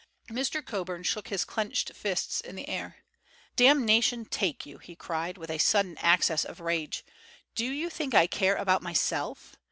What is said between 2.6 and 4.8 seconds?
air. "Damnation take you!"